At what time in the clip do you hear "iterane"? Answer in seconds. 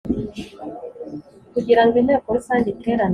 2.73-3.09